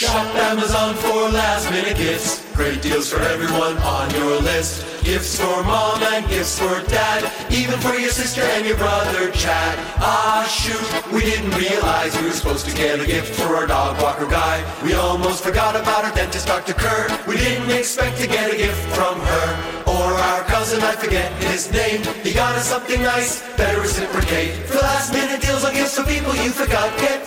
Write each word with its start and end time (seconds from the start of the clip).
Shop 0.00 0.34
Amazon 0.34 0.94
for 0.94 1.28
last 1.28 1.70
minute 1.70 1.94
gifts. 1.94 2.40
Great 2.54 2.80
deals 2.80 3.12
for 3.12 3.20
everyone 3.20 3.76
on 3.84 4.08
your 4.14 4.40
list. 4.40 5.04
Gifts 5.04 5.38
for 5.38 5.62
mom 5.62 6.02
and 6.02 6.26
gifts 6.26 6.58
for 6.58 6.80
dad. 6.88 7.30
Even 7.52 7.78
for 7.80 7.92
your 7.92 8.08
sister 8.08 8.40
and 8.40 8.64
your 8.64 8.78
brother 8.78 9.30
Chad. 9.32 9.76
Ah, 10.00 10.48
shoot, 10.48 11.12
we 11.12 11.20
didn't 11.20 11.54
realize 11.54 12.16
we 12.16 12.28
were 12.28 12.32
supposed 12.32 12.64
to 12.64 12.74
get 12.74 12.98
a 12.98 13.04
gift 13.04 13.38
for 13.38 13.54
our 13.54 13.66
dog 13.66 14.00
walker 14.00 14.24
guy. 14.24 14.64
We 14.82 14.94
almost 14.94 15.44
forgot 15.44 15.76
about 15.76 16.06
our 16.06 16.14
dentist, 16.14 16.46
Dr. 16.46 16.72
Kerr. 16.72 17.06
We 17.28 17.36
didn't 17.36 17.70
expect 17.70 18.16
to 18.22 18.26
get 18.26 18.50
a 18.50 18.56
gift 18.56 18.80
from 18.96 19.20
her. 19.20 19.80
Or 19.84 20.16
our 20.16 20.44
cousin, 20.44 20.80
I 20.82 20.96
forget 20.96 21.30
his 21.42 21.70
name. 21.72 22.00
He 22.24 22.32
got 22.32 22.56
us 22.56 22.70
something 22.70 23.02
nice, 23.02 23.42
better 23.58 23.82
reciprocate. 23.82 24.54
For 24.64 24.78
last 24.78 25.12
minute 25.12 25.42
deals 25.42 25.62
on 25.62 25.74
gifts 25.74 25.98
for 25.98 26.04
people 26.04 26.34
you 26.36 26.50
forgot. 26.50 26.88
Get 26.98 27.19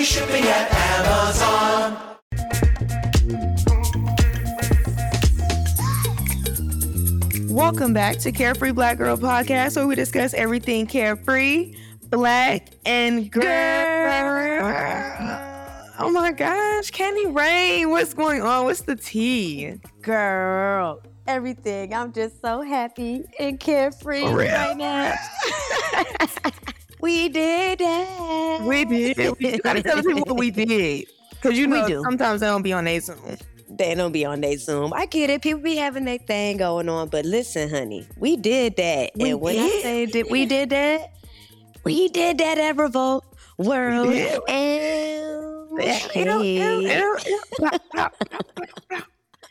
free 0.00 0.06
shipping 0.06 0.44
at 0.44 0.72
Amazon. 0.72 1.96
Welcome 7.48 7.92
back 7.92 8.16
to 8.20 8.32
Carefree 8.32 8.72
Black 8.72 8.96
Girl 8.96 9.18
Podcast, 9.18 9.76
where 9.76 9.86
we 9.86 9.94
discuss 9.94 10.32
everything 10.32 10.86
carefree, 10.86 11.74
black, 12.08 12.68
and 12.86 13.30
girl. 13.30 13.44
Oh 15.98 16.10
my 16.10 16.32
gosh, 16.32 16.90
Candy 16.90 17.26
Raine, 17.26 17.90
what's 17.90 18.14
going 18.14 18.40
on? 18.40 18.64
What's 18.64 18.80
the 18.80 18.96
tea? 18.96 19.74
Girl, 20.00 21.02
everything. 21.26 21.92
I'm 21.92 22.14
just 22.14 22.40
so 22.40 22.62
happy 22.62 23.24
and 23.38 23.60
carefree 23.60 24.24
right 24.24 24.76
now. 24.78 25.14
we 27.00 27.28
did 27.28 27.80
it. 27.80 28.62
We 28.62 28.84
did. 28.84 29.38
We 29.38 29.58
gotta 29.58 29.82
tell 29.84 30.02
people 30.02 30.22
what 30.26 30.38
we 30.38 30.50
did. 30.66 31.06
Cause 31.42 31.56
you 31.56 31.68
We 31.68 31.74
know 31.80 31.88
do. 31.88 32.02
sometimes 32.02 32.40
they 32.40 32.46
don't 32.46 32.62
be 32.62 32.72
on 32.72 32.84
their 32.84 33.00
Zoom. 33.00 33.16
They 33.70 33.94
don't 33.94 34.12
be 34.12 34.24
on 34.24 34.40
their 34.42 34.58
Zoom. 34.58 34.92
I 34.92 35.06
get 35.06 35.30
it. 35.30 35.40
People 35.42 35.60
be 35.62 35.76
having 35.76 36.04
their 36.04 36.18
thing 36.18 36.58
going 36.58 36.88
on, 36.88 37.08
but 37.08 37.24
listen, 37.24 37.70
honey, 37.70 38.06
we 38.18 38.36
did 38.36 38.76
that. 38.76 39.12
We 39.14 39.30
and 39.30 39.40
when 39.40 39.58
I 39.58 39.68
say 39.82 40.06
did 40.06 40.26
we 40.30 40.44
did 40.44 40.70
that, 40.70 41.12
we 41.84 42.08
did 42.08 42.38
that 42.38 42.58
at 42.58 42.76
Revolt 42.76 43.24
World. 43.56 44.12
Yeah. 44.14 44.38
And 44.48 45.70
You 46.14 46.42
you 46.42 46.80
you 46.80 47.18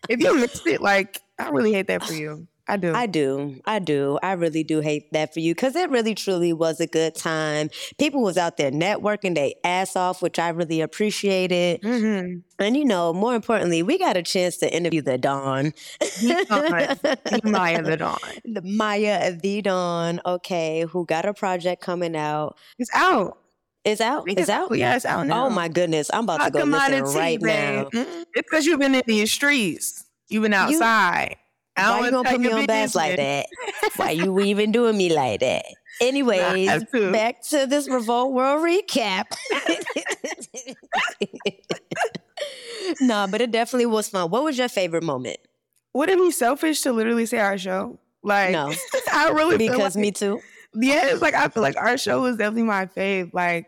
if 0.09 0.19
you 0.19 0.35
missed 0.35 0.67
it, 0.67 0.81
like 0.81 1.21
I 1.39 1.49
really 1.49 1.73
hate 1.73 1.87
that 1.87 2.03
for 2.03 2.13
you. 2.13 2.47
I 2.69 2.77
do. 2.77 2.93
I 2.93 3.05
do. 3.07 3.59
I 3.65 3.79
do. 3.79 4.19
I 4.23 4.33
really 4.33 4.63
do 4.63 4.79
hate 4.79 5.11
that 5.13 5.33
for 5.33 5.39
you 5.39 5.53
because 5.55 5.75
it 5.75 5.89
really 5.89 6.13
truly 6.15 6.53
was 6.53 6.79
a 6.79 6.87
good 6.87 7.15
time. 7.15 7.69
People 7.97 8.21
was 8.21 8.37
out 8.37 8.57
there 8.57 8.71
networking 8.71 9.35
their 9.35 9.51
ass 9.63 9.95
off, 9.95 10.21
which 10.21 10.37
I 10.39 10.49
really 10.49 10.79
appreciated. 10.81 11.81
Mhm. 11.81 12.43
And 12.59 12.77
you 12.77 12.85
know, 12.85 13.11
more 13.13 13.35
importantly, 13.35 13.81
we 13.83 13.97
got 13.97 14.15
a 14.17 14.21
chance 14.23 14.57
to 14.57 14.73
interview 14.73 15.01
the 15.01 15.17
Dawn. 15.17 15.73
The 15.99 17.41
Maya 17.43 17.81
the 17.83 17.97
Dawn. 17.97 18.17
the 18.45 18.61
Maya 18.61 19.33
the 19.35 19.61
Dawn, 19.61 20.21
okay, 20.25 20.85
who 20.89 21.05
got 21.05 21.25
a 21.25 21.33
project 21.33 21.81
coming 21.81 22.15
out. 22.15 22.57
It's 22.77 22.91
out. 22.93 23.37
It's 23.85 24.01
out. 24.01 24.25
It's 24.27 24.49
out. 24.49 24.77
Yeah, 24.77 24.95
it's 24.97 25.05
out 25.05 25.25
now. 25.25 25.47
Oh 25.47 25.49
my 25.49 25.69
goodness. 25.69 26.09
I'm 26.13 26.25
about 26.25 26.43
to 26.45 26.51
go 26.51 26.63
listen 26.65 27.03
right 27.15 27.41
now. 27.41 27.85
babe. 27.91 28.05
It's 28.33 28.49
because 28.49 28.65
you've 28.65 28.79
been 28.79 28.93
in 28.93 29.03
these 29.07 29.31
streets. 29.31 30.05
You've 30.27 30.43
been 30.43 30.53
outside. 30.53 31.29
Don't 31.29 31.48
Why 31.79 32.05
you 32.05 32.11
gonna 32.11 32.29
put 32.29 32.41
me 32.41 32.51
on 32.51 32.65
blast 32.65 32.95
like 32.95 33.17
that? 33.17 33.45
Why 33.95 34.11
you 34.11 34.39
even 34.41 34.71
doing 34.71 34.97
me 34.97 35.13
like 35.13 35.39
that? 35.41 35.65
Anyways, 36.01 36.85
back 37.11 37.41
to 37.49 37.65
this 37.65 37.89
Revolt 37.89 38.33
World 38.33 38.63
recap. 38.65 39.25
nah, 43.01 43.27
but 43.27 43.41
it 43.41 43.51
definitely 43.51 43.85
was 43.85 44.09
fun. 44.09 44.29
What 44.29 44.43
was 44.43 44.57
your 44.57 44.69
favorite 44.69 45.03
moment? 45.03 45.37
Would 45.93 46.09
it 46.09 46.17
be 46.17 46.31
selfish 46.31 46.81
to 46.81 46.91
literally 46.93 47.25
say 47.25 47.39
our 47.39 47.57
show? 47.57 47.99
Like, 48.23 48.51
No. 48.51 48.71
I 49.13 49.29
really 49.31 49.57
feel 49.57 49.71
Because 49.73 49.95
like, 49.95 50.01
me 50.01 50.11
too. 50.11 50.39
yeah, 50.75 51.07
it's 51.07 51.21
like 51.21 51.33
I 51.33 51.47
feel 51.49 51.63
like 51.63 51.77
our 51.77 51.97
show 51.97 52.21
was 52.21 52.37
definitely 52.37 52.63
my 52.63 52.85
fave. 52.85 53.33
Like, 53.33 53.67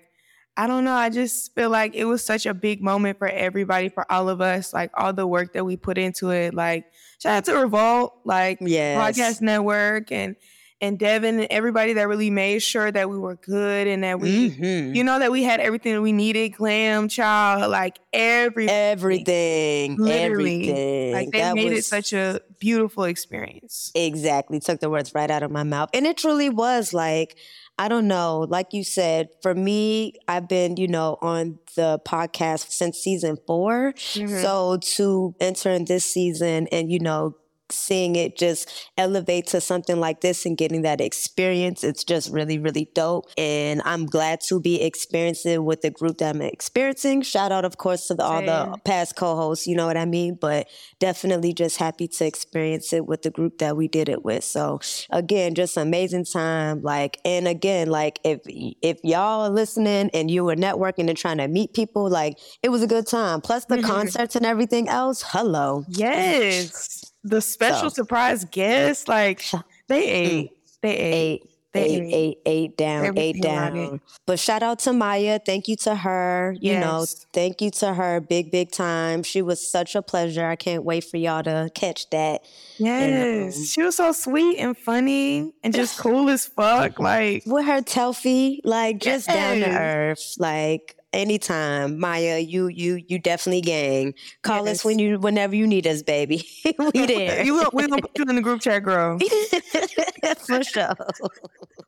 I 0.62 0.68
don't 0.68 0.84
know. 0.84 0.94
I 0.94 1.10
just 1.10 1.56
feel 1.56 1.72
like 1.72 1.96
it 1.96 2.06
was 2.06 2.24
such 2.24 2.46
a 2.46 2.54
big 2.54 2.84
moment 2.84 3.18
for 3.18 3.28
everybody, 3.28 3.90
for 3.90 4.10
all 4.12 4.30
of 4.30 4.42
us. 4.42 4.74
Like 4.74 4.92
all 4.94 5.12
the 5.12 5.26
work 5.26 5.54
that 5.54 5.66
we 5.66 5.76
put 5.76 5.98
into 5.98 6.30
it. 6.30 6.54
Like, 6.54 6.86
shout 7.20 7.38
out 7.38 7.46
to 7.46 7.56
Revolt, 7.56 8.14
like 8.26 8.60
Yes. 8.62 9.18
podcast 9.18 9.42
network, 9.42 10.12
and 10.12 10.36
and 10.82 10.98
Devin 10.98 11.40
and 11.40 11.48
everybody 11.52 11.94
that 11.94 12.08
really 12.08 12.30
made 12.30 12.60
sure 12.64 12.92
that 12.92 13.10
we 13.10 13.18
were 13.18 13.36
good 13.36 13.88
and 13.88 14.04
that 14.04 14.20
we, 14.20 14.50
Mhm. 14.52 14.96
you 14.96 15.04
know, 15.04 15.20
that 15.20 15.32
we 15.32 15.44
had 15.44 15.60
everything 15.60 15.94
that 15.94 16.02
we 16.02 16.12
needed. 16.12 16.50
Glam, 16.50 17.08
child, 17.08 17.70
like 17.72 18.00
every 18.12 18.68
Everything. 18.68 19.96
Literally. 19.98 20.62
Everything. 20.70 21.12
like 21.14 21.32
they 21.32 21.40
That 21.40 21.56
made 21.56 21.72
it 21.74 21.86
such 21.86 22.14
a 22.14 22.42
beautiful 22.60 23.04
experience. 23.04 23.92
Exactly. 23.96 24.60
Took 24.60 24.80
the 24.80 24.90
words 24.90 25.14
right 25.14 25.30
out 25.30 25.44
of 25.44 25.52
my 25.52 25.64
mouth. 25.64 25.90
And 25.94 26.06
it 26.06 26.18
truly 26.18 26.50
was 26.50 26.94
like, 26.94 27.36
I 27.78 27.88
don't 27.88 28.08
know, 28.08 28.46
like 28.50 28.74
you 28.74 28.84
said, 28.84 29.30
for 29.42 29.56
me, 29.56 30.14
I've 30.28 30.48
been, 30.48 30.78
you 30.78 30.88
know, 30.88 31.18
on 31.22 31.58
the 31.76 32.00
podcast 32.06 32.72
since 32.72 32.98
season 33.00 33.38
4 33.48 33.94
Mhm. 34.14 34.42
So 34.42 34.78
to 34.98 35.34
enter 35.40 35.72
in 35.72 35.86
this 35.86 36.06
season 36.06 36.68
and, 36.72 36.92
you 36.92 37.00
know, 37.00 37.36
seeing 37.72 38.16
it 38.16 38.38
just 38.38 38.70
elevate 38.98 39.48
to 39.48 39.62
something 39.62 40.00
like 40.00 40.22
this 40.22 40.46
and 40.46 40.58
getting 40.58 40.82
that 40.84 41.02
experience, 41.02 41.84
it's 41.84 42.04
just 42.04 42.32
really, 42.32 42.58
really 42.60 42.90
dope. 42.94 43.26
And 43.38 43.82
I'm 43.86 44.06
glad 44.06 44.42
to 44.48 44.60
be 44.60 44.82
experiencing 44.82 45.66
with 45.66 45.82
the 45.82 45.90
group 45.92 46.18
that 46.20 46.36
I'm 46.36 46.42
experiencing. 46.42 47.22
Shout 47.22 47.52
out, 47.52 47.66
of 47.66 47.78
course, 47.78 48.08
to 48.08 48.16
the, 48.16 48.24
all 48.24 48.42
the 48.42 48.78
past 48.86 49.16
co-hosts, 49.16 49.68
you 49.68 49.76
know 49.76 49.86
what 49.86 49.98
I 49.98 50.06
mean? 50.06 50.38
But 50.40 50.68
definitely 51.00 51.54
just 51.54 51.78
happy 51.78 52.08
to 52.08 52.26
experience 52.26 52.94
it 52.94 53.06
with 53.06 53.22
the 53.24 53.32
group 53.32 53.58
that 53.60 53.76
we 53.78 53.88
did 53.88 54.10
it 54.10 54.24
with. 54.24 54.44
So 54.44 54.80
again, 55.10 55.56
just 55.56 55.78
amazing 55.78 56.26
time. 56.26 56.82
Like, 56.82 57.20
and 57.26 57.48
again, 57.48 57.90
like 57.90 58.20
if 58.24 58.40
if 58.46 59.00
y'all 59.04 59.42
are 59.46 59.50
listening 59.50 60.10
and 60.14 60.30
you 60.30 60.44
were 60.44 60.56
networking 60.56 61.08
and 61.10 61.18
trying 61.18 61.38
to 61.38 61.48
meet 61.48 61.74
people, 61.74 62.10
like 62.10 62.38
it 62.64 62.70
was 62.70 62.82
a 62.82 62.88
good 62.88 63.08
time. 63.08 63.42
Plus 63.42 63.66
the 63.66 63.78
Mhm. 63.78 63.84
concerts 63.84 64.36
and 64.36 64.46
everything 64.46 64.88
else. 64.90 65.24
Hello. 65.28 65.84
Yes. 65.90 67.11
The 67.24 67.42
special 67.42 67.90
So. 67.90 68.02
surprise 68.04 68.46
guests, 68.46 69.08
like 69.08 69.44
they 69.88 70.06
ate. 70.08 70.52
They 70.82 70.96
ate. 70.98 71.48
They 71.74 71.86
Eight, 71.86 72.02
ate. 72.02 72.14
eight, 72.14 72.38
eight 72.46 72.78
down, 72.78 73.06
Everything 73.06 73.46
about 73.46 73.74
down. 73.74 74.02
But 74.26 74.40
shout 74.40 74.62
out 74.62 74.80
to 74.80 74.92
Maya. 74.92 75.40
Thank 75.46 75.70
you 75.70 75.78
to 75.78 75.96
her. 75.96 76.54
You 76.60 76.78
know, 76.78 77.06
thank 77.32 77.62
you 77.62 77.72
to 77.72 77.94
her. 77.94 78.20
Big, 78.20 78.52
big 78.52 78.72
time. 78.72 79.24
She 79.24 79.42
was 79.42 79.66
such 79.66 79.96
a 79.96 80.02
pleasure. 80.02 80.46
I 80.46 80.58
can't 80.58 80.84
wait 80.84 81.06
for 81.06 81.16
y'all 81.16 81.44
to 81.44 81.70
catch 81.74 82.10
that. 82.10 82.42
Yes. 82.78 83.56
um, 83.58 83.64
she 83.64 83.84
was 83.84 83.96
so 83.96 84.12
sweet 84.12 84.58
and 84.58 84.78
funny 84.78 85.54
and 85.64 85.74
just 85.74 85.98
cool 86.02 86.30
as 86.30 86.46
fuck. 86.46 87.00
Like, 87.00 87.44
with 87.46 87.66
her 87.66 87.82
Telfie, 87.82 88.60
like 88.66 89.00
just 89.00 89.28
down 89.30 89.60
to 89.60 89.70
earth, 89.70 90.36
like 90.40 90.98
anytime. 91.14 92.00
Maya, 92.00 92.40
you 92.40 92.68
you 92.68 93.02
you 93.08 93.20
definitely 93.20 93.62
gang. 93.62 94.14
Call 94.42 94.66
Yes. 94.66 94.80
us 94.80 94.86
when 94.86 95.00
you 95.00 95.20
whenever 95.20 95.56
you 95.56 95.68
need 95.68 95.86
us, 95.88 96.02
baby. 96.02 96.48
we 96.94 97.06
there. 97.06 97.44
you, 97.44 97.56
we're 97.74 97.88
gonna 97.88 98.02
put 98.02 98.18
you 98.18 98.26
in 98.28 98.36
the 98.36 98.42
group 98.42 98.62
chat, 98.62 98.84
girl. 98.84 99.18
For 100.46 100.64
sure. 100.64 100.94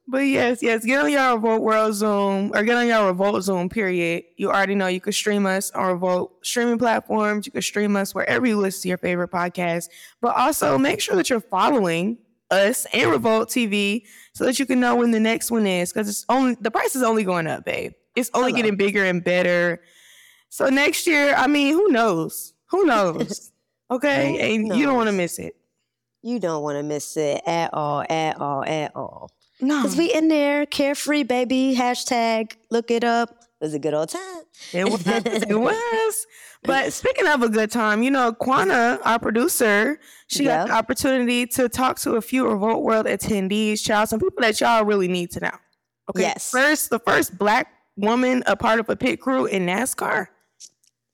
But 0.08 0.20
yes, 0.20 0.62
yes, 0.62 0.86
get 0.86 1.00
on 1.04 1.12
your 1.12 1.36
Revolt 1.36 1.62
World 1.62 1.94
Zoom 1.96 2.52
or 2.54 2.64
get 2.64 2.76
on 2.78 2.88
your 2.88 3.08
Revolt 3.08 3.44
Zoom, 3.44 3.70
period. 3.70 4.24
You 4.38 4.50
already 4.50 4.76
know 4.76 4.88
you 4.88 5.02
can 5.02 5.14
stream 5.14 5.46
us 5.46 5.72
on 5.72 5.88
Revolt 5.94 6.34
streaming 6.46 6.78
platforms. 6.78 7.46
You 7.46 7.52
can 7.52 7.62
stream 7.62 7.96
us 7.96 8.14
wherever 8.14 8.46
you 8.46 8.58
listen 8.58 8.84
to 8.84 8.88
your 8.90 8.98
favorite 8.98 9.32
podcast. 9.32 9.90
But 10.22 10.36
also 10.36 10.78
make 10.78 11.00
sure 11.02 11.16
that 11.16 11.30
you're 11.30 11.40
following 11.40 12.18
us 12.52 12.86
and 12.94 13.10
Revolt 13.10 13.50
TV 13.50 14.04
so 14.34 14.46
that 14.46 14.60
you 14.60 14.66
can 14.66 14.80
know 14.80 14.96
when 14.96 15.12
the 15.12 15.20
next 15.20 15.50
one 15.50 15.66
is. 15.66 15.92
Because 15.92 16.08
it's 16.10 16.26
only 16.30 16.56
the 16.60 16.70
price 16.70 16.96
is 16.96 17.02
only 17.04 17.24
going 17.24 17.48
up, 17.48 17.66
babe. 17.66 17.94
It's 18.16 18.30
only 18.34 18.52
Hello. 18.52 18.62
getting 18.64 18.76
bigger 18.78 19.04
and 19.04 19.24
better. 19.24 19.82
So 20.50 20.70
next 20.70 21.08
year, 21.08 21.34
I 21.36 21.48
mean, 21.48 21.74
who 21.74 21.90
knows? 21.90 22.54
Who 22.70 22.86
knows? 22.86 23.52
Okay. 23.90 24.34
Who 24.34 24.40
and 24.40 24.80
you 24.80 24.86
don't 24.86 24.96
want 24.96 25.08
to 25.08 25.14
miss 25.14 25.40
it. 25.40 25.56
You 26.22 26.40
don't 26.40 26.64
want 26.64 26.78
to 26.78 26.84
miss 26.84 27.18
it 27.18 27.42
at 27.46 27.74
all, 27.74 28.06
at 28.10 28.40
all, 28.40 28.64
at 28.64 28.96
all. 28.96 29.30
No. 29.60 29.82
Cause 29.82 29.96
we 29.98 30.14
in 30.14 30.30
there, 30.30 30.66
carefree, 30.66 31.24
baby. 31.24 31.76
Hashtag 31.78 32.54
look 32.70 32.92
it 32.92 33.04
up. 33.04 33.30
It 33.30 33.66
was 33.66 33.74
a 33.74 33.80
good 33.80 33.94
old 33.94 34.10
time. 34.10 34.44
It 34.74 34.86
was. 34.86 35.04
it 35.08 35.60
was. 35.60 36.26
But 36.64 36.94
speaking 36.94 37.28
of 37.28 37.44
a 37.44 37.50
good 37.50 37.72
time, 37.72 38.04
you 38.04 38.12
know, 38.12 38.34
Quanna, 38.34 39.00
our 39.04 39.20
producer, 39.20 40.00
she 40.28 40.46
got 40.46 40.68
the 40.68 40.74
opportunity 40.74 41.46
to 41.48 41.68
talk 41.68 42.00
to 42.00 42.16
a 42.16 42.22
few 42.22 42.48
Revolt 42.48 42.84
World 42.84 43.06
attendees, 43.06 43.84
child, 43.84 44.10
some 44.10 44.20
people 44.20 44.42
that 44.42 44.60
y'all 44.62 44.86
really 44.86 45.08
need 45.08 45.32
to 45.32 45.42
know. 45.42 45.52
Okay. 46.10 46.22
Yes. 46.22 46.50
First, 46.50 46.90
the 46.90 47.00
first 47.00 47.38
black 47.38 47.68
woman 47.98 48.44
a 48.48 48.56
part 48.56 48.80
of 48.80 48.90
a 48.90 48.96
pit 48.96 49.20
crew 49.20 49.46
in 49.46 49.66
NASCAR. 49.66 50.28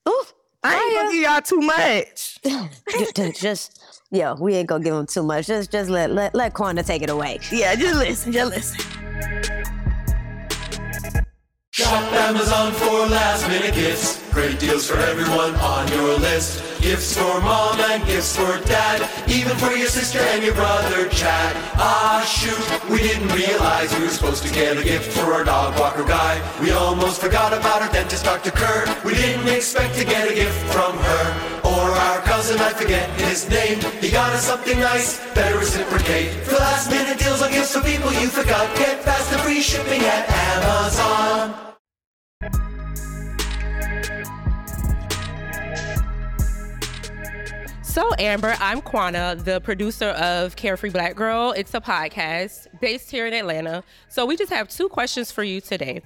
Ooh, 0.08 0.24
I 0.64 0.76
ain't 0.76 0.96
gonna 0.96 1.12
give 1.12 1.22
y'all 1.24 1.42
too 1.42 1.62
much. 1.62 2.40
Ju- 2.44 3.12
ju- 3.16 3.32
just 3.32 3.82
yo, 4.12 4.36
we 4.36 4.56
ain't 4.56 4.68
gonna 4.68 4.84
give 4.84 4.94
them 4.94 5.06
too 5.06 5.24
much. 5.24 5.48
Just 5.48 5.72
just 5.72 5.90
let 5.90 6.12
let 6.12 6.34
let 6.36 6.54
Quanna 6.54 6.84
take 6.86 7.02
it 7.02 7.10
away. 7.10 7.40
Yeah, 7.52 7.76
just 7.76 7.96
listen, 7.96 8.32
just 8.32 8.52
listen. 8.52 8.80
Shop 11.72 12.12
Amazon 12.14 12.74
for 12.74 13.08
last 13.08 13.48
minute 13.48 13.74
gifts. 13.74 14.22
Great 14.34 14.60
deals 14.60 14.86
for 14.90 14.98
everyone 14.98 15.56
on 15.56 15.88
your 15.90 16.18
list. 16.20 16.69
Gifts 16.82 17.18
for 17.18 17.42
mom 17.42 17.78
and 17.82 18.06
gifts 18.06 18.38
for 18.38 18.58
dad, 18.66 19.04
even 19.28 19.56
for 19.58 19.72
your 19.72 19.90
sister 19.90 20.20
and 20.20 20.44
your 20.44 20.54
brother 20.54 21.10
Chad. 21.10 21.54
Ah, 21.76 22.24
shoot, 22.24 22.90
we 22.90 23.00
didn't 23.00 23.28
realize 23.36 23.94
we 23.98 24.06
were 24.06 24.10
supposed 24.10 24.44
to 24.44 24.54
get 24.54 24.78
a 24.78 24.84
gift 24.84 25.12
for 25.12 25.34
our 25.34 25.44
dog 25.44 25.78
walker 25.78 26.06
guy. 26.06 26.40
We 26.62 26.72
almost 26.72 27.20
forgot 27.20 27.52
about 27.52 27.82
our 27.82 27.92
dentist, 27.92 28.24
Dr. 28.24 28.52
Kerr. 28.52 28.86
We 29.04 29.14
didn't 29.14 29.48
expect 29.50 29.96
to 29.96 30.06
get 30.06 30.32
a 30.32 30.34
gift 30.34 30.58
from 30.72 30.98
her. 30.98 31.60
Or 31.66 31.92
our 32.08 32.20
cousin, 32.22 32.60
I 32.60 32.72
forget 32.72 33.10
his 33.20 33.50
name. 33.50 33.80
He 34.00 34.10
got 34.10 34.32
us 34.32 34.46
something 34.48 34.80
nice, 34.80 35.20
better 35.36 35.60
reciprocate. 35.60 36.32
For 36.48 36.56
last 36.56 36.90
minute 36.90 37.20
deals 37.20 37.42
on 37.42 37.52
gifts 37.52 37.76
for 37.76 37.82
people 37.82 38.12
you 38.14 38.28
forgot, 38.28 38.74
get 38.78 39.04
fast 39.04 39.34
and 39.34 39.42
free 39.42 39.62
shipping 39.62 40.02
at 40.02 40.30
Amazon. 40.30 41.69
So, 47.90 48.14
Amber, 48.20 48.56
I'm 48.60 48.82
Quanna, 48.82 49.36
the 49.36 49.62
producer 49.62 50.10
of 50.10 50.56
Carefree 50.56 50.92
Black 50.92 51.16
Girl. 51.16 51.56
It's 51.58 51.74
a 51.74 51.82
podcast 51.82 52.68
based 52.80 53.10
here 53.10 53.26
in 53.26 53.34
Atlanta. 53.34 53.84
So, 54.10 54.28
we 54.28 54.38
just 54.38 54.52
have 54.52 54.70
two 54.70 54.90
questions 54.90 55.32
for 55.32 55.44
you 55.44 55.60
today. 55.60 56.04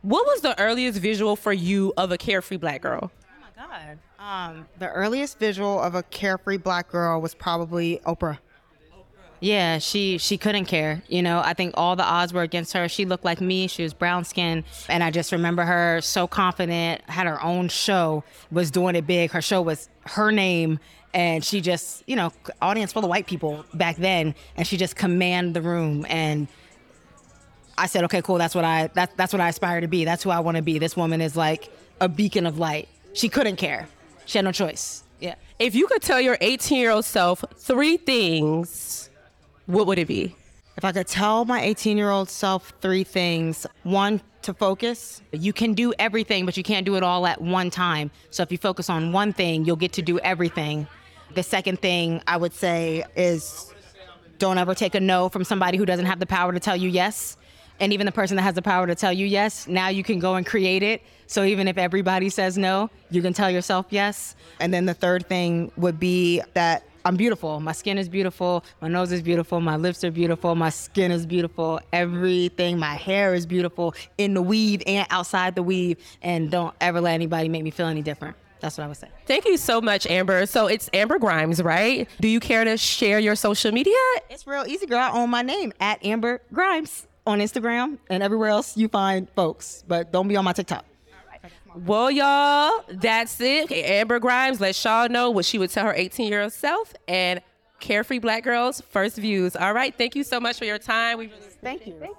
What 0.00 0.24
was 0.24 0.40
the 0.40 0.58
earliest 0.58 0.98
visual 0.98 1.36
for 1.36 1.52
you 1.52 1.92
of 1.98 2.10
a 2.10 2.16
carefree 2.16 2.56
black 2.56 2.80
girl? 2.80 3.12
Oh 3.12 3.42
my 3.42 3.66
God. 3.68 3.98
Um, 4.18 4.66
the 4.78 4.88
earliest 4.88 5.38
visual 5.38 5.78
of 5.78 5.94
a 5.94 6.02
carefree 6.04 6.56
black 6.56 6.88
girl 6.90 7.20
was 7.20 7.34
probably 7.34 8.00
Oprah. 8.06 8.38
Yeah, 9.40 9.78
she 9.78 10.16
she 10.16 10.38
couldn't 10.38 10.64
care. 10.64 11.02
You 11.08 11.22
know, 11.22 11.42
I 11.44 11.52
think 11.52 11.74
all 11.76 11.94
the 11.94 12.04
odds 12.04 12.32
were 12.32 12.42
against 12.42 12.72
her. 12.72 12.88
She 12.88 13.04
looked 13.04 13.24
like 13.24 13.42
me. 13.42 13.66
She 13.66 13.82
was 13.82 13.92
brown 13.92 14.24
skin, 14.24 14.64
and 14.88 15.04
I 15.04 15.10
just 15.10 15.30
remember 15.32 15.62
her 15.64 16.00
so 16.00 16.26
confident. 16.26 17.02
Had 17.02 17.26
her 17.26 17.42
own 17.42 17.68
show, 17.68 18.24
was 18.50 18.70
doing 18.70 18.96
it 18.96 19.06
big. 19.06 19.32
Her 19.32 19.42
show 19.42 19.60
was 19.60 19.90
her 20.06 20.32
name, 20.32 20.78
and 21.16 21.42
she 21.42 21.62
just 21.62 22.04
you 22.06 22.14
know 22.14 22.30
audience 22.60 22.92
full 22.92 23.02
of 23.02 23.08
white 23.08 23.26
people 23.26 23.64
back 23.72 23.96
then, 23.96 24.34
and 24.56 24.66
she 24.66 24.76
just 24.76 24.94
command 24.94 25.54
the 25.54 25.62
room. 25.62 26.04
And 26.08 26.46
I 27.78 27.86
said, 27.86 28.04
okay, 28.04 28.20
cool. 28.20 28.36
That's 28.36 28.54
what 28.54 28.64
I 28.64 28.88
that, 28.88 29.16
that's 29.16 29.32
what 29.32 29.40
I 29.40 29.48
aspire 29.48 29.80
to 29.80 29.88
be. 29.88 30.04
That's 30.04 30.22
who 30.22 30.30
I 30.30 30.40
want 30.40 30.58
to 30.58 30.62
be. 30.62 30.78
This 30.78 30.96
woman 30.96 31.20
is 31.22 31.34
like 31.34 31.72
a 32.00 32.08
beacon 32.08 32.46
of 32.46 32.58
light. 32.58 32.88
She 33.14 33.30
couldn't 33.30 33.56
care. 33.56 33.88
She 34.26 34.36
had 34.36 34.44
no 34.44 34.52
choice. 34.52 35.04
Yeah. 35.18 35.36
If 35.58 35.74
you 35.74 35.86
could 35.86 36.02
tell 36.02 36.20
your 36.20 36.36
18 36.42 36.78
year 36.78 36.90
old 36.90 37.06
self 37.06 37.42
three 37.56 37.96
things, 37.96 39.08
what 39.64 39.86
would 39.86 39.98
it 39.98 40.06
be? 40.06 40.36
If 40.76 40.84
I 40.84 40.92
could 40.92 41.06
tell 41.06 41.46
my 41.46 41.62
18 41.62 41.96
year 41.96 42.10
old 42.10 42.28
self 42.28 42.74
three 42.82 43.04
things 43.04 43.66
one, 43.84 44.20
to 44.46 44.54
focus. 44.54 45.22
You 45.32 45.52
can 45.52 45.74
do 45.74 45.92
everything, 45.98 46.46
but 46.46 46.56
you 46.56 46.62
can't 46.62 46.86
do 46.86 46.94
it 46.94 47.02
all 47.02 47.26
at 47.26 47.40
one 47.40 47.68
time. 47.68 48.12
So 48.30 48.44
if 48.44 48.52
you 48.52 48.58
focus 48.58 48.88
on 48.88 49.10
one 49.10 49.32
thing, 49.32 49.64
you'll 49.64 49.74
get 49.74 49.92
to 49.94 50.02
do 50.02 50.20
everything. 50.20 50.86
The 51.34 51.42
second 51.42 51.80
thing 51.80 52.22
I 52.26 52.36
would 52.36 52.52
say 52.52 53.04
is 53.16 53.72
don't 54.38 54.58
ever 54.58 54.74
take 54.74 54.94
a 54.94 55.00
no 55.00 55.28
from 55.28 55.44
somebody 55.44 55.78
who 55.78 55.86
doesn't 55.86 56.06
have 56.06 56.18
the 56.18 56.26
power 56.26 56.52
to 56.52 56.60
tell 56.60 56.76
you 56.76 56.88
yes. 56.88 57.36
And 57.78 57.92
even 57.92 58.06
the 58.06 58.12
person 58.12 58.36
that 58.36 58.42
has 58.42 58.54
the 58.54 58.62
power 58.62 58.86
to 58.86 58.94
tell 58.94 59.12
you 59.12 59.26
yes, 59.26 59.68
now 59.68 59.88
you 59.88 60.02
can 60.02 60.18
go 60.18 60.34
and 60.34 60.46
create 60.46 60.82
it. 60.82 61.02
So 61.26 61.44
even 61.44 61.68
if 61.68 61.76
everybody 61.76 62.30
says 62.30 62.56
no, 62.56 62.90
you 63.10 63.20
can 63.20 63.32
tell 63.32 63.50
yourself 63.50 63.86
yes. 63.90 64.34
And 64.60 64.72
then 64.72 64.86
the 64.86 64.94
third 64.94 65.26
thing 65.26 65.70
would 65.76 65.98
be 65.98 66.40
that 66.54 66.84
I'm 67.04 67.16
beautiful. 67.16 67.60
My 67.60 67.72
skin 67.72 67.98
is 67.98 68.08
beautiful. 68.08 68.64
My 68.80 68.88
nose 68.88 69.12
is 69.12 69.22
beautiful. 69.22 69.60
My 69.60 69.76
lips 69.76 70.02
are 70.04 70.10
beautiful. 70.10 70.54
My 70.54 70.70
skin 70.70 71.12
is 71.12 71.24
beautiful. 71.24 71.80
Everything, 71.92 72.78
my 72.78 72.94
hair 72.94 73.34
is 73.34 73.46
beautiful 73.46 73.94
in 74.18 74.34
the 74.34 74.42
weave 74.42 74.82
and 74.86 75.06
outside 75.10 75.54
the 75.54 75.62
weave. 75.62 75.98
And 76.22 76.50
don't 76.50 76.74
ever 76.80 77.00
let 77.00 77.12
anybody 77.12 77.48
make 77.48 77.62
me 77.62 77.70
feel 77.70 77.86
any 77.86 78.02
different. 78.02 78.36
That's 78.60 78.78
what 78.78 78.84
I 78.84 78.88
would 78.88 78.96
say. 78.96 79.08
Thank 79.26 79.44
you 79.44 79.56
so 79.56 79.80
much, 79.80 80.06
Amber. 80.06 80.46
So 80.46 80.66
it's 80.66 80.88
Amber 80.92 81.18
Grimes, 81.18 81.62
right? 81.62 82.08
Do 82.20 82.28
you 82.28 82.40
care 82.40 82.64
to 82.64 82.76
share 82.76 83.18
your 83.18 83.36
social 83.36 83.72
media? 83.72 83.94
It's 84.30 84.46
real 84.46 84.64
easy, 84.66 84.86
girl. 84.86 84.98
I 84.98 85.10
own 85.10 85.30
my 85.30 85.42
name 85.42 85.72
at 85.80 86.04
Amber 86.04 86.40
Grimes 86.52 87.06
on 87.26 87.40
Instagram 87.40 87.98
and 88.08 88.22
everywhere 88.22 88.48
else 88.48 88.76
you 88.76 88.88
find 88.88 89.28
folks. 89.30 89.84
But 89.86 90.12
don't 90.12 90.28
be 90.28 90.36
on 90.36 90.44
my 90.44 90.52
TikTok. 90.52 90.84
Well, 91.84 92.10
y'all, 92.10 92.84
that's 92.88 93.38
it. 93.40 93.64
Okay, 93.64 93.82
Amber 94.00 94.18
Grimes, 94.18 94.60
let 94.62 94.82
y'all 94.82 95.10
know 95.10 95.28
what 95.30 95.44
she 95.44 95.58
would 95.58 95.68
tell 95.68 95.84
her 95.84 95.92
18 95.94 96.28
year 96.28 96.42
old 96.42 96.52
self 96.52 96.94
and 97.06 97.42
Carefree 97.80 98.18
Black 98.18 98.44
Girls 98.44 98.80
First 98.88 99.16
Views. 99.18 99.54
All 99.54 99.74
right, 99.74 99.94
thank 99.96 100.16
you 100.16 100.24
so 100.24 100.40
much 100.40 100.58
for 100.58 100.64
your 100.64 100.78
time. 100.78 101.18
We 101.18 101.26
really 101.26 101.40
Thank 101.60 101.86
you. 101.86 101.94
you. 102.00 102.16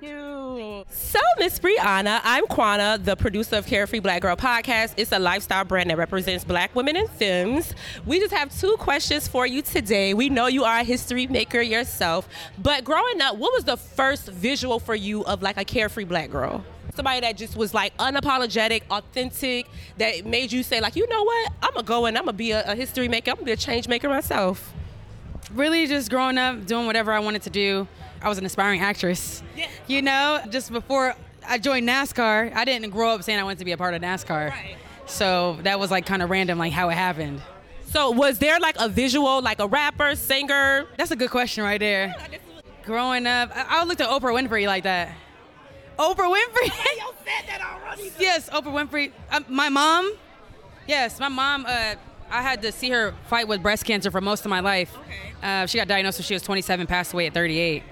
So, 0.00 1.18
Miss 1.38 1.58
Brehanna, 1.58 2.20
I'm 2.22 2.46
Quanna, 2.46 2.98
the 3.02 3.16
producer 3.16 3.56
of 3.56 3.66
Carefree 3.66 3.98
Black 3.98 4.22
Girl 4.22 4.36
Podcast. 4.36 4.94
It's 4.96 5.10
a 5.10 5.18
lifestyle 5.18 5.64
brand 5.64 5.90
that 5.90 5.96
represents 5.98 6.44
black 6.44 6.72
women 6.76 6.94
and 6.96 7.10
films. 7.10 7.74
We 8.06 8.20
just 8.20 8.32
have 8.32 8.56
two 8.56 8.76
questions 8.78 9.26
for 9.26 9.44
you 9.44 9.60
today. 9.60 10.14
We 10.14 10.28
know 10.28 10.46
you 10.46 10.62
are 10.62 10.78
a 10.78 10.84
history 10.84 11.26
maker 11.26 11.60
yourself, 11.60 12.28
but 12.62 12.84
growing 12.84 13.20
up, 13.20 13.36
what 13.38 13.52
was 13.52 13.64
the 13.64 13.76
first 13.76 14.28
visual 14.28 14.78
for 14.78 14.94
you 14.94 15.24
of 15.24 15.42
like 15.42 15.56
a 15.56 15.64
carefree 15.64 16.04
black 16.04 16.30
girl? 16.30 16.64
Somebody 16.94 17.20
that 17.20 17.36
just 17.36 17.56
was 17.56 17.74
like 17.74 17.96
unapologetic, 17.96 18.82
authentic, 18.90 19.66
that 19.98 20.24
made 20.24 20.52
you 20.52 20.62
say, 20.62 20.80
like, 20.80 20.94
you 20.94 21.08
know 21.08 21.24
what? 21.24 21.52
I'm 21.62 21.74
gonna 21.74 21.82
go 21.82 22.06
and 22.06 22.16
I'm 22.16 22.24
gonna 22.24 22.34
be 22.34 22.52
a, 22.52 22.62
a 22.70 22.76
history 22.76 23.08
maker, 23.08 23.32
I'm 23.32 23.36
gonna 23.36 23.46
be 23.46 23.52
a 23.52 23.56
change 23.56 23.88
maker 23.88 24.08
myself. 24.08 24.72
really 25.52 25.86
just 25.88 26.08
growing 26.10 26.38
up 26.38 26.66
doing 26.66 26.86
whatever 26.86 27.12
I 27.12 27.18
wanted 27.18 27.42
to 27.42 27.50
do. 27.50 27.88
I 28.22 28.28
was 28.28 28.38
an 28.38 28.44
aspiring 28.44 28.80
actress. 28.80 29.42
You 29.86 30.02
know, 30.02 30.40
just 30.50 30.72
before 30.72 31.14
I 31.46 31.58
joined 31.58 31.88
NASCAR, 31.88 32.54
I 32.54 32.64
didn't 32.64 32.90
grow 32.90 33.10
up 33.10 33.22
saying 33.22 33.38
I 33.38 33.42
wanted 33.42 33.58
to 33.58 33.64
be 33.64 33.72
a 33.72 33.76
part 33.76 33.94
of 33.94 34.02
NASCAR. 34.02 34.52
So 35.06 35.58
that 35.62 35.78
was 35.78 35.90
like 35.90 36.06
kind 36.06 36.22
of 36.22 36.30
random, 36.30 36.58
like 36.58 36.72
how 36.72 36.88
it 36.90 36.94
happened. 36.94 37.40
So, 37.90 38.10
was 38.10 38.38
there 38.38 38.60
like 38.60 38.76
a 38.78 38.88
visual, 38.88 39.40
like 39.40 39.60
a 39.60 39.66
rapper, 39.66 40.14
singer? 40.14 40.86
That's 40.98 41.10
a 41.10 41.16
good 41.16 41.30
question 41.30 41.64
right 41.64 41.80
there. 41.80 42.14
Growing 42.84 43.26
up, 43.26 43.50
I, 43.54 43.80
I 43.80 43.84
looked 43.84 44.02
at 44.02 44.10
Oprah 44.10 44.34
Winfrey 44.34 44.66
like 44.66 44.82
that. 44.84 45.14
Oprah 45.98 46.30
Winfrey. 46.30 46.70
yes, 48.18 48.50
Oprah 48.50 48.64
Winfrey. 48.64 49.12
Um, 49.30 49.46
my 49.48 49.70
mom. 49.70 50.12
Yes, 50.86 51.18
my 51.18 51.28
mom. 51.28 51.64
Uh, 51.66 51.94
I 52.30 52.42
had 52.42 52.60
to 52.62 52.72
see 52.72 52.90
her 52.90 53.14
fight 53.26 53.48
with 53.48 53.62
breast 53.62 53.86
cancer 53.86 54.10
for 54.10 54.20
most 54.20 54.44
of 54.44 54.50
my 54.50 54.60
life. 54.60 54.94
Uh, 55.42 55.64
she 55.66 55.78
got 55.78 55.88
diagnosed 55.88 56.18
when 56.18 56.24
she 56.24 56.34
was 56.34 56.42
27, 56.42 56.86
passed 56.86 57.14
away 57.14 57.26
at 57.26 57.34
38. 57.34 57.82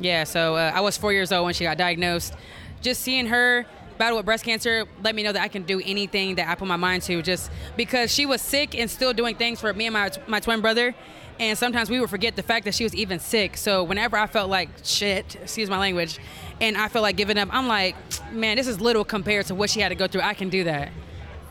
Yeah, 0.00 0.24
so 0.24 0.56
uh, 0.56 0.72
I 0.74 0.80
was 0.80 0.96
four 0.96 1.12
years 1.12 1.32
old 1.32 1.44
when 1.44 1.54
she 1.54 1.64
got 1.64 1.78
diagnosed. 1.78 2.34
Just 2.80 3.02
seeing 3.02 3.26
her 3.26 3.66
battle 3.96 4.16
with 4.16 4.26
breast 4.26 4.44
cancer 4.44 4.86
let 5.02 5.14
me 5.14 5.22
know 5.22 5.32
that 5.32 5.42
I 5.42 5.48
can 5.48 5.62
do 5.62 5.80
anything 5.84 6.34
that 6.34 6.48
I 6.48 6.54
put 6.56 6.66
my 6.66 6.76
mind 6.76 7.02
to. 7.04 7.22
Just 7.22 7.50
because 7.76 8.12
she 8.12 8.26
was 8.26 8.42
sick 8.42 8.74
and 8.74 8.90
still 8.90 9.12
doing 9.12 9.36
things 9.36 9.60
for 9.60 9.72
me 9.72 9.86
and 9.86 9.94
my 9.94 10.10
my 10.26 10.40
twin 10.40 10.60
brother, 10.60 10.94
and 11.38 11.56
sometimes 11.56 11.90
we 11.90 12.00
would 12.00 12.10
forget 12.10 12.36
the 12.36 12.42
fact 12.42 12.64
that 12.64 12.74
she 12.74 12.84
was 12.84 12.94
even 12.94 13.18
sick. 13.18 13.56
So 13.56 13.82
whenever 13.84 14.16
I 14.16 14.26
felt 14.26 14.50
like 14.50 14.68
shit, 14.82 15.36
excuse 15.36 15.70
my 15.70 15.78
language, 15.78 16.18
and 16.60 16.76
I 16.76 16.88
felt 16.88 17.02
like 17.02 17.16
giving 17.16 17.38
up, 17.38 17.48
I'm 17.52 17.68
like, 17.68 17.96
man, 18.32 18.56
this 18.56 18.66
is 18.66 18.80
little 18.80 19.04
compared 19.04 19.46
to 19.46 19.54
what 19.54 19.70
she 19.70 19.80
had 19.80 19.90
to 19.90 19.94
go 19.94 20.06
through. 20.06 20.22
I 20.22 20.34
can 20.34 20.48
do 20.48 20.64
that. 20.64 20.90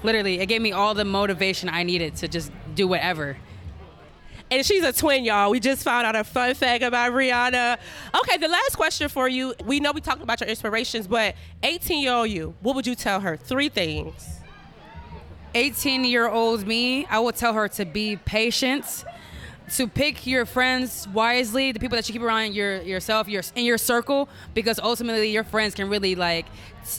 Literally, 0.04 0.40
it 0.40 0.48
gave 0.48 0.62
me 0.62 0.74
all 0.74 0.94
the 0.94 1.06
motivation 1.06 1.70
I 1.70 1.84
needed 1.84 2.16
to 2.18 2.28
just 2.28 2.52
do 2.76 2.88
whatever. 2.88 3.38
And 4.54 4.64
she's 4.64 4.84
a 4.84 4.94
twin, 4.94 5.26
y'all. 5.26 5.50
We 5.50 5.60
just 5.60 5.84
found 5.84 6.06
out 6.06 6.16
a 6.16 6.24
fun 6.24 6.54
fact 6.54 6.84
about 6.84 7.12
Brehanna. 7.12 7.80
Okay, 8.14 8.38
the 8.38 8.48
last 8.48 8.76
question 8.76 9.10
for 9.10 9.28
you. 9.28 9.56
We 9.66 9.80
know 9.80 9.92
we 9.92 10.00
talked 10.00 10.22
about 10.22 10.42
your 10.42 10.48
inspirations, 10.48 11.08
but 11.08 11.34
18 11.64 12.04
year 12.04 12.14
old 12.14 12.30
you, 12.30 12.54
what 12.62 12.76
would 12.76 12.86
you 12.86 12.94
tell 12.94 13.20
her? 13.20 13.36
Three 13.36 13.70
things. 13.70 14.42
18 15.56 16.06
year 16.06 16.30
old 16.30 16.68
me, 16.68 17.08
I 17.08 17.18
would 17.18 17.36
tell 17.36 17.54
her 17.54 17.68
to 17.70 17.84
be 17.84 18.16
patient, 18.16 19.04
to 19.72 19.88
pick 19.88 20.28
your 20.28 20.46
friends 20.46 21.08
wisely, 21.08 21.72
the 21.72 21.80
people 21.80 21.96
that 21.96 22.08
you 22.08 22.14
keep 22.14 22.22
around 22.22 22.54
your 22.54 22.80
yourself, 22.84 23.28
your 23.28 23.42
in 23.56 23.66
your 23.66 23.80
circle, 23.80 24.30
because 24.54 24.78
ultimately 24.78 25.32
your 25.32 25.44
friends 25.44 25.74
can 25.74 25.90
really 25.90 26.14
like, 26.14 26.46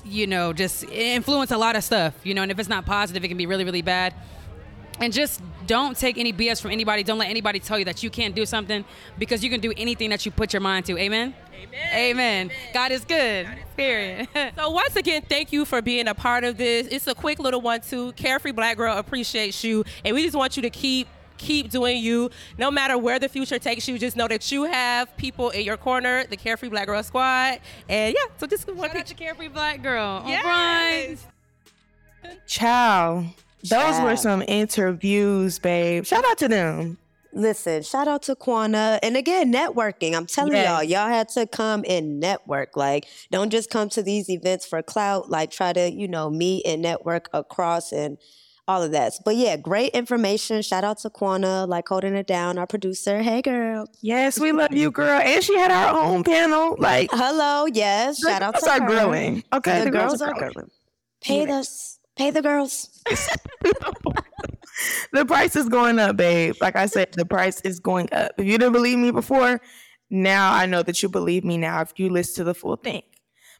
you 0.04 0.26
know, 0.26 0.52
just 0.52 0.82
influence 0.90 1.52
a 1.52 1.56
lot 1.56 1.76
of 1.76 1.84
stuff, 1.84 2.14
you 2.24 2.34
know, 2.34 2.42
and 2.42 2.50
if 2.50 2.58
it's 2.58 2.68
not 2.68 2.84
positive, 2.84 3.22
it 3.22 3.28
can 3.28 3.36
be 3.36 3.46
really, 3.46 3.64
really 3.64 3.82
bad. 3.82 4.12
And 5.00 5.12
just 5.12 5.42
don't 5.66 5.96
take 5.98 6.18
any 6.18 6.32
BS 6.32 6.62
from 6.62 6.70
anybody. 6.70 7.02
Don't 7.02 7.18
let 7.18 7.28
anybody 7.28 7.58
tell 7.58 7.78
you 7.78 7.84
that 7.86 8.02
you 8.02 8.10
can't 8.10 8.34
do 8.34 8.46
something 8.46 8.84
because 9.18 9.42
you 9.42 9.50
can 9.50 9.60
do 9.60 9.72
anything 9.76 10.10
that 10.10 10.24
you 10.24 10.30
put 10.30 10.52
your 10.52 10.60
mind 10.60 10.86
to. 10.86 10.96
Amen. 10.98 11.34
Amen. 11.52 11.94
Amen. 11.94 12.50
God 12.72 12.92
is 12.92 13.04
good. 13.04 13.48
Period. 13.76 14.28
So 14.56 14.70
once 14.70 14.94
again, 14.96 15.22
thank 15.28 15.52
you 15.52 15.64
for 15.64 15.82
being 15.82 16.06
a 16.06 16.14
part 16.14 16.44
of 16.44 16.56
this. 16.56 16.86
It's 16.88 17.06
a 17.08 17.14
quick 17.14 17.38
little 17.40 17.60
one 17.60 17.80
too. 17.80 18.12
Carefree 18.12 18.52
Black 18.52 18.76
Girl 18.76 18.96
appreciates 18.96 19.64
you, 19.64 19.84
and 20.04 20.14
we 20.14 20.22
just 20.22 20.36
want 20.36 20.56
you 20.56 20.62
to 20.62 20.70
keep 20.70 21.08
keep 21.38 21.70
doing 21.70 21.98
you. 21.98 22.30
No 22.56 22.70
matter 22.70 22.96
where 22.96 23.18
the 23.18 23.28
future 23.28 23.58
takes 23.58 23.88
you, 23.88 23.98
just 23.98 24.16
know 24.16 24.28
that 24.28 24.52
you 24.52 24.64
have 24.64 25.14
people 25.16 25.50
in 25.50 25.64
your 25.64 25.76
corner, 25.76 26.24
the 26.26 26.36
Carefree 26.36 26.68
Black 26.68 26.86
Girl 26.86 27.02
Squad, 27.02 27.58
and 27.88 28.14
yeah. 28.14 28.32
So 28.36 28.46
just 28.46 28.66
one 28.68 28.76
Shout 28.76 28.84
out 28.90 28.92
picture. 28.92 29.14
to 29.14 29.14
Carefree 29.14 29.48
Black 29.48 29.82
Girl. 29.82 30.22
Yes. 30.26 30.44
All 30.44 32.30
right. 32.30 32.38
Ciao. 32.46 33.24
Those 33.68 34.00
were 34.02 34.16
some 34.16 34.42
interviews, 34.46 35.58
babe. 35.58 36.04
Shout 36.04 36.24
out 36.26 36.38
to 36.38 36.48
them. 36.48 36.98
Listen, 37.32 37.82
shout 37.82 38.06
out 38.06 38.22
to 38.24 38.36
Quanna. 38.36 39.00
And 39.02 39.16
again, 39.16 39.52
networking. 39.52 40.14
I'm 40.14 40.26
telling 40.26 40.52
Yes. 40.52 40.68
y'all, 40.68 40.82
y'all 40.84 41.08
had 41.08 41.28
to 41.30 41.46
come 41.48 41.84
and 41.88 42.20
network. 42.20 42.76
Like, 42.76 43.06
don't 43.32 43.50
just 43.50 43.70
come 43.70 43.88
to 43.90 44.02
these 44.04 44.28
events 44.30 44.64
for 44.64 44.82
clout. 44.82 45.30
Like, 45.30 45.50
try 45.50 45.72
to, 45.72 45.90
you 45.90 46.06
know, 46.06 46.30
meet 46.30 46.64
and 46.64 46.80
network 46.80 47.28
across 47.32 47.90
and 47.90 48.18
all 48.68 48.82
of 48.84 48.92
that. 48.92 49.14
But 49.24 49.34
yeah, 49.36 49.56
great 49.56 49.92
information. 49.94 50.62
Shout 50.62 50.84
out 50.84 50.98
to 50.98 51.10
Quanna, 51.10 51.66
like 51.66 51.88
holding 51.88 52.14
it 52.14 52.26
down, 52.28 52.56
our 52.56 52.66
producer. 52.68 53.20
Hey, 53.20 53.42
girl. 53.42 53.88
Yes, 54.00 54.38
we 54.38 54.52
love 54.52 54.72
you, 54.72 54.90
girl. 54.92 55.20
And 55.20 55.42
she 55.42 55.58
had 55.58 55.72
our 55.72 55.92
own 56.00 56.22
panel. 56.22 56.76
Like, 56.78 57.10
hello, 57.12 57.66
yes. 57.66 58.20
Shout 58.20 58.42
out 58.42 58.54
to 58.54 58.60
girls 58.60 58.78
her. 58.78 58.84
are 58.84 58.86
grilling. 58.86 59.42
Okay, 59.52 59.80
the, 59.80 59.84
the 59.86 59.90
girls, 59.90 60.10
girls 60.12 60.22
are 60.22 60.28
are 60.30 60.34
growing. 60.34 60.52
grilling. 60.52 60.70
Pay 61.20 61.46
the 61.46 61.68
pay 62.16 62.30
the 62.30 62.42
girls. 62.42 63.02
the 65.12 65.24
price 65.24 65.56
is 65.56 65.68
going 65.68 65.98
up, 65.98 66.16
babe. 66.16 66.56
Like 66.60 66.76
I 66.76 66.86
said, 66.86 67.12
the 67.12 67.24
price 67.24 67.60
is 67.62 67.80
going 67.80 68.08
up. 68.12 68.32
If 68.38 68.46
you 68.46 68.58
didn't 68.58 68.72
believe 68.72 68.98
me 68.98 69.10
before, 69.10 69.60
now 70.10 70.52
I 70.52 70.66
know 70.66 70.82
that 70.82 71.02
you 71.02 71.08
believe 71.08 71.44
me 71.44 71.56
now 71.56 71.80
if 71.80 71.92
you 71.96 72.10
listen 72.10 72.36
to 72.36 72.44
the 72.44 72.54
full 72.54 72.76
thing. 72.76 73.02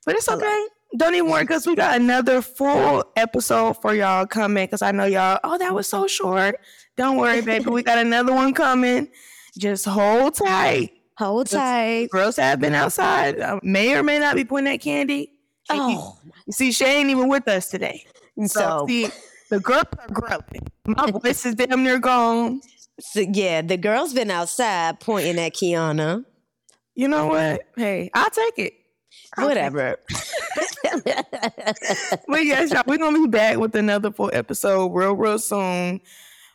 But 0.05 0.17
it's 0.17 0.29
okay. 0.29 0.67
Don't 0.97 1.15
even 1.15 1.31
worry 1.31 1.43
because 1.43 1.67
we 1.67 1.75
got 1.75 1.97
another 1.97 2.41
full 2.41 3.05
episode 3.17 3.75
for 3.83 3.95
y'all 3.95 4.27
coming 4.27 4.65
because 4.67 4.83
I 4.83 4.93
know 4.93 5.07
y'all, 5.07 5.41
oh, 5.43 5.59
that 5.59 5.75
was 5.75 5.89
so 5.89 6.07
short. 6.07 6.61
Don't 6.97 7.17
worry, 7.17 7.41
baby. 7.41 7.69
we 7.69 7.83
got 7.83 7.99
another 7.99 8.33
one 8.33 8.55
coming. 8.55 9.09
Just 9.59 9.87
hold 9.87 10.35
tight. 10.35 10.93
Hold 11.19 11.49
tight. 11.49 12.11
Girls 12.11 12.37
have 12.37 12.61
been 12.61 12.75
outside. 12.75 13.41
Uh, 13.41 13.59
may 13.63 13.95
or 13.97 14.03
may 14.03 14.19
not 14.19 14.37
be 14.37 14.45
putting 14.45 14.67
that 14.67 14.81
candy. 14.81 15.33
Oh, 15.71 16.19
You 16.47 16.53
see, 16.53 16.73
she 16.73 16.85
ain't 16.85 17.11
even 17.11 17.29
with 17.29 17.49
us 17.49 17.69
today. 17.69 18.05
So, 18.39 18.47
so, 18.47 18.87
see, 18.89 19.09
the 19.51 19.61
girls 19.61 19.85
are 19.99 20.09
grilling. 20.13 20.67
My 20.87 21.11
voice 21.23 21.47
is 21.47 21.55
damn 21.55 21.83
near 21.85 21.99
gone. 21.99 22.61
so 23.01 23.21
yeah, 23.21 23.63
the 23.63 23.77
girls 23.77 24.13
been 24.15 24.31
outside 24.31 25.01
pointing 25.01 25.39
at 25.39 25.55
Kiana. 25.55 26.25
You 26.95 27.09
know 27.09 27.27
what? 27.27 27.63
Hey, 27.77 28.11
I'll 28.15 28.31
take 28.31 28.59
it. 28.59 28.73
I'll 29.37 29.49
take 29.49 29.57
Whatever. 29.73 29.87
it. 29.89 30.01
But 32.29 32.45
yes, 32.45 32.73
y'all, 32.73 32.85
we're 32.87 32.99
gonna 32.99 33.19
be 33.19 33.27
back 33.27 33.59
with 33.59 33.75
another 33.75 34.11
full 34.13 34.31
episode 34.33 34.89
real, 34.95 35.15
real 35.15 35.39
soon. 35.39 36.01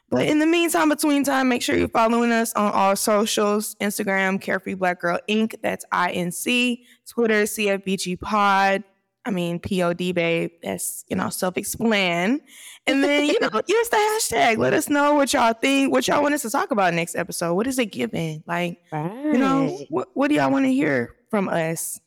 But 0.10 0.26
in 0.28 0.40
the 0.40 0.46
meantime, 0.46 0.90
between 0.90 1.24
time, 1.24 1.50
make 1.50 1.62
sure 1.62 1.76
you're 1.76 1.88
following 1.90 2.32
us 2.32 2.54
on 2.54 2.72
all 2.72 2.96
socials: 2.96 3.76
Instagram, 3.82 4.42
Carefree 4.42 4.76
Black 4.76 5.02
Girl 5.02 5.20
Inc. 5.30 5.56
That's 5.62 5.86
I 5.92 6.12
N 6.12 6.32
C. 6.32 6.86
Twitter, 7.08 7.44
CFBG 7.44 8.20
Pod. 8.20 8.84
I 9.26 9.32
mean, 9.32 9.60
POD, 9.60 10.14
babe. 10.14 10.52
That's 10.64 11.06
you 11.08 11.16
know 11.16 11.30
self-explain. 11.30 12.42
And 12.88 13.04
then 13.04 13.26
you 13.26 13.40
know, 13.40 13.50
use 13.68 13.90
the 13.90 13.98
hashtag. 13.98 14.58
Let 14.58 14.74
us 14.74 14.90
know 14.90 15.14
what 15.16 15.34
y'all 15.34 15.54
think. 15.54 15.92
What 15.92 16.08
y'all 16.08 16.22
want 16.22 16.34
us 16.34 16.42
to 16.44 16.50
talk 16.50 16.72
about 16.72 16.94
next 16.94 17.16
episode. 17.16 17.54
What 17.54 17.68
is 17.68 17.80
it 17.80 17.88
giving? 17.88 18.44
Like, 18.48 18.80
you 18.92 19.38
know, 19.38 19.78
what, 19.90 20.10
what 20.14 20.30
do 20.30 20.36
y'all 20.36 20.52
want 20.52 20.66
to 20.66 20.74
hear 20.74 21.16
from 21.30 21.50
us? 21.50 22.00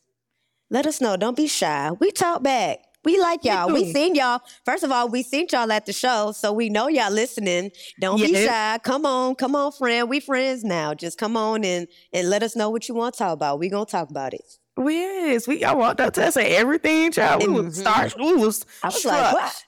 Let 0.69 0.87
us 0.87 0.99
know. 0.99 1.15
Don't 1.17 1.37
be 1.37 1.47
shy. 1.47 1.91
We 1.99 2.11
talk 2.11 2.41
back. 2.41 2.79
We 3.05 3.19
like 3.19 3.43
y'all. 3.43 3.71
We 3.71 3.91
seen 3.91 4.15
y'all. 4.15 4.41
First 4.65 4.83
of 4.83 4.91
all, 4.91 5.09
we 5.09 5.23
seen 5.23 5.47
y'all 5.51 5.71
at 5.71 5.85
the 5.85 5.91
show, 5.93 6.31
so 6.31 6.53
we 6.53 6.69
know 6.69 6.87
y'all 6.87 7.11
listening. 7.11 7.71
Don't 7.99 8.17
be 8.17 8.33
shy. 8.33 8.79
Come 8.83 9.05
on, 9.05 9.35
come 9.35 9.55
on, 9.55 9.73
friend. 9.73 10.09
We 10.09 10.19
friends 10.21 10.63
now. 10.63 10.93
Just 10.93 11.17
come 11.17 11.35
on 11.35 11.65
and 11.65 11.87
and 12.13 12.29
let 12.29 12.43
us 12.43 12.55
know 12.55 12.69
what 12.69 12.87
you 12.87 12.95
want 12.95 13.15
to 13.15 13.17
talk 13.19 13.33
about. 13.33 13.59
We 13.59 13.69
gonna 13.69 13.85
talk 13.85 14.09
about 14.09 14.33
it. 14.33 14.57
We 14.75 15.03
is. 15.03 15.47
We 15.47 15.61
y'all 15.61 15.77
walked 15.77 16.01
up 16.01 16.13
to 16.15 16.25
us 16.25 16.35
and 16.35 16.47
everything, 16.47 17.11
child. 17.11 17.43
We 17.45 17.49
was 17.49 17.77
Mhm. 17.77 17.81
start. 17.81 18.15
We 18.17 18.33
was. 18.35 18.65
I 18.81 18.87
was 18.87 18.95
struck. 18.99 19.13
like, 19.13 19.33
what? 19.33 19.65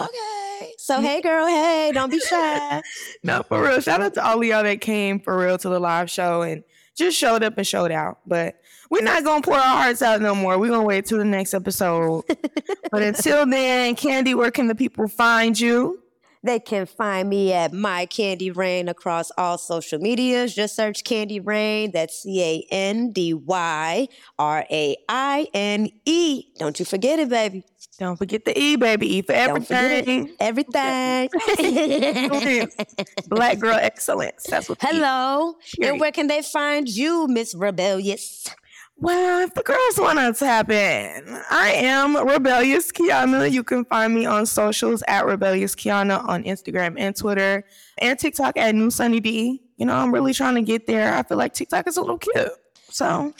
Okay. 0.00 0.72
So 0.78 1.00
hey, 1.00 1.20
girl. 1.20 1.46
Hey, 1.46 1.90
don't 1.92 2.10
be 2.10 2.18
shy. 2.20 2.80
No, 3.22 3.42
for 3.42 3.62
real. 3.62 3.80
Shout 3.80 4.00
out 4.00 4.14
to 4.14 4.26
all 4.26 4.38
of 4.38 4.44
y'all 4.44 4.62
that 4.62 4.80
came 4.80 5.20
for 5.20 5.36
real 5.38 5.58
to 5.58 5.68
the 5.68 5.78
live 5.78 6.10
show 6.10 6.40
and 6.42 6.64
just 6.96 7.18
showed 7.18 7.42
up 7.42 7.58
and 7.58 7.66
showed 7.66 7.92
out. 7.92 8.18
But 8.26 8.56
we're 8.90 9.02
not 9.02 9.24
gonna 9.24 9.42
pour 9.42 9.54
our 9.54 9.60
hearts 9.82 10.00
out 10.00 10.22
no 10.22 10.34
more. 10.34 10.58
We're 10.58 10.68
gonna 10.70 10.82
wait 10.86 11.04
till 11.04 11.18
the 11.18 11.24
next 11.26 11.52
episode. 11.52 12.24
but 12.90 13.02
until 13.02 13.44
then, 13.46 13.94
Candy, 13.94 14.34
where 14.34 14.50
can 14.50 14.68
the 14.68 14.74
people 14.74 15.06
find 15.06 15.58
you? 15.60 16.00
They 16.42 16.58
can 16.58 16.86
find 16.86 17.28
me 17.28 17.52
at 17.52 17.72
My 17.74 18.06
Candy 18.06 18.50
Raine 18.50 18.88
across 18.88 19.30
all 19.36 19.58
social 19.58 19.98
medias. 19.98 20.54
Just 20.54 20.74
search 20.74 21.04
Candy 21.04 21.38
Raine. 21.38 21.90
That's 21.90 22.22
C 22.22 22.42
A 22.42 22.66
N 22.74 23.12
D 23.12 23.34
Y 23.34 24.08
R 24.38 24.64
A 24.70 24.96
I 25.08 25.48
N 25.52 25.90
E. 26.06 26.44
Don't 26.58 26.78
you 26.78 26.86
forget 26.86 27.18
it, 27.18 27.28
baby. 27.28 27.64
Don't 27.98 28.16
forget 28.16 28.46
the 28.46 28.58
E, 28.58 28.76
baby. 28.76 29.16
E 29.16 29.22
for 29.22 29.32
everything. 29.32 30.34
Everything. 30.40 31.28
Black 33.28 33.58
girl 33.58 33.76
excellence. 33.78 34.44
That's 34.48 34.70
what. 34.70 34.78
Hello. 34.80 35.56
And 35.82 36.00
where 36.00 36.12
can 36.12 36.26
they 36.28 36.40
find 36.40 36.88
you, 36.88 37.28
Miss 37.28 37.54
Rebellious? 37.54 38.46
Well, 39.00 39.40
if 39.40 39.54
the 39.54 39.62
girls 39.62 39.98
want 39.98 40.18
to 40.18 40.38
tap 40.38 40.68
in, 40.70 41.42
I 41.50 41.72
am 41.72 42.16
Rebellious 42.28 42.92
Kiana. 42.92 43.50
You 43.50 43.64
can 43.64 43.86
find 43.86 44.14
me 44.14 44.26
on 44.26 44.44
socials 44.44 45.02
at 45.08 45.24
Rebellious 45.24 45.74
Kiana 45.74 46.22
on 46.28 46.44
Instagram 46.44 46.96
and 46.98 47.16
Twitter 47.16 47.64
and 47.96 48.18
TikTok 48.18 48.58
at 48.58 48.74
New 48.74 48.90
Sunny 48.90 49.18
D. 49.20 49.62
You 49.78 49.86
know, 49.86 49.94
I'm 49.94 50.12
really 50.12 50.34
trying 50.34 50.56
to 50.56 50.62
get 50.62 50.86
there. 50.86 51.14
I 51.14 51.22
feel 51.22 51.38
like 51.38 51.54
TikTok 51.54 51.88
is 51.88 51.96
a 51.96 52.02
little 52.02 52.18
cute. 52.18 52.50
So 52.90 53.32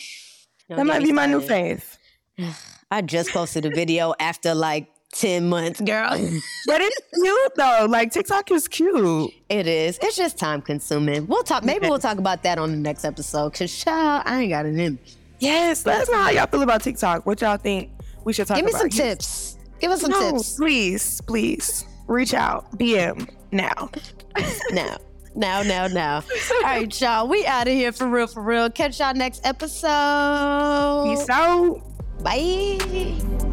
that 0.70 0.86
might 0.86 1.02
be 1.02 1.12
my 1.12 1.26
new 1.26 1.42
faith. 1.42 1.98
I 2.90 3.02
just 3.02 3.30
posted 3.30 3.66
a 3.66 3.70
video 3.70 4.14
after 4.18 4.54
like 4.54 4.88
10 5.12 5.46
months, 5.46 5.82
girl. 5.82 6.10
But 6.66 6.80
it's 6.80 7.00
cute 7.14 7.52
though. 7.56 7.86
Like 7.86 8.12
TikTok 8.12 8.50
is 8.50 8.66
cute. 8.66 9.30
it 9.50 9.66
is. 9.66 9.98
It's 10.00 10.16
just 10.16 10.38
time 10.38 10.62
consuming. 10.62 11.26
We'll 11.26 11.42
talk. 11.42 11.64
Maybe 11.64 11.86
we'll 11.86 11.98
talk 11.98 12.16
about 12.16 12.44
that 12.44 12.58
on 12.58 12.70
the 12.70 12.78
next 12.78 13.04
episode. 13.04 13.52
Cause 13.52 13.76
child, 13.76 14.22
I 14.24 14.40
ain't 14.40 14.50
got 14.50 14.64
an 14.64 14.80
in. 14.80 14.98
Yes, 15.40 15.84
let 15.86 16.02
us 16.02 16.08
know 16.10 16.18
how 16.18 16.30
y'all 16.30 16.46
feel 16.46 16.62
about 16.62 16.82
TikTok. 16.82 17.26
What 17.26 17.40
y'all 17.40 17.56
think 17.56 17.90
we 18.24 18.32
should 18.32 18.46
talk 18.46 18.58
about? 18.58 18.66
Give 18.66 18.74
me 18.74 18.80
about. 18.80 18.92
some 18.92 19.06
tips. 19.06 19.58
Give 19.80 19.90
us 19.90 20.00
some 20.02 20.10
No, 20.10 20.32
tips. 20.32 20.56
please, 20.56 21.20
please 21.22 21.86
reach 22.06 22.34
out. 22.34 22.70
DM 22.78 23.28
now. 23.50 23.90
now. 24.70 24.96
Now, 25.34 25.62
now, 25.62 25.86
now. 25.86 26.16
All 26.52 26.62
right, 26.62 27.00
y'all. 27.00 27.28
We 27.28 27.46
out 27.46 27.68
of 27.68 27.72
here 27.72 27.92
for 27.92 28.06
real, 28.08 28.26
for 28.26 28.42
real. 28.42 28.68
Catch 28.68 28.98
y'all 29.00 29.14
next 29.14 29.46
episode. 29.46 31.04
Peace 31.06 31.28
out. 31.30 31.80
Bye. 32.22 33.49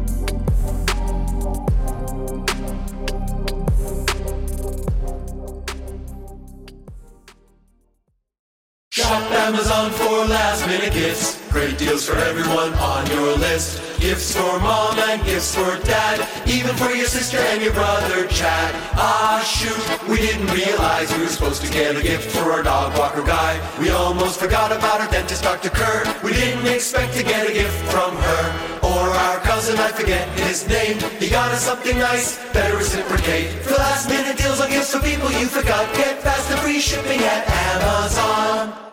Shop 8.98 9.30
Amazon 9.30 9.92
for 9.92 10.26
last 10.26 10.66
minute 10.66 10.92
gifts. 10.92 11.40
Great 11.52 11.78
deals 11.78 12.04
for 12.04 12.16
everyone 12.16 12.72
on 12.74 13.06
your 13.12 13.36
list. 13.36 13.80
Gifts 14.00 14.34
for 14.34 14.58
mom 14.58 14.98
and 14.98 15.24
gifts 15.24 15.54
for 15.54 15.78
dad. 15.86 16.26
Even 16.48 16.74
for 16.74 16.90
your 16.90 17.06
sister 17.06 17.38
and 17.38 17.62
your 17.62 17.72
brother 17.74 18.26
Chad. 18.26 18.74
Ah 18.98 19.38
shoot, 19.46 19.78
we 20.10 20.16
didn't 20.16 20.50
realize 20.50 21.14
we 21.14 21.22
were 21.22 21.28
supposed 21.28 21.62
to 21.62 21.70
get 21.70 21.94
a 21.94 22.02
gift 22.02 22.28
for 22.36 22.50
our 22.50 22.64
dog 22.64 22.98
walker 22.98 23.22
guy. 23.22 23.54
We 23.78 23.90
almost 23.90 24.40
forgot 24.40 24.72
about 24.72 25.00
our 25.00 25.08
dentist 25.12 25.44
Dr. 25.44 25.70
Kerr. 25.70 26.02
We 26.24 26.32
didn't 26.32 26.66
expect 26.66 27.14
to 27.14 27.22
get 27.22 27.48
a 27.48 27.52
gift 27.52 27.78
from 27.92 28.16
her. 28.16 28.78
Or 28.82 29.14
our 29.14 29.38
cousin, 29.46 29.78
I 29.78 29.92
forget 29.92 30.26
his 30.40 30.68
name. 30.68 30.98
He 31.20 31.30
got 31.30 31.52
us 31.52 31.62
something 31.62 31.96
nice, 31.98 32.36
better 32.52 32.76
reciprocate. 32.76 33.62
For 33.62 33.74
last 33.74 34.08
minute 34.08 34.36
deals 34.36 34.60
on 34.60 34.70
gifts 34.70 34.92
for 34.92 35.00
people 35.00 35.30
you 35.30 35.46
forgot. 35.46 35.86
Get 35.94 36.20
fast 36.20 36.50
and 36.50 36.58
free 36.58 36.80
shipping 36.80 37.20
at 37.20 37.48
Amazon. 37.48 38.87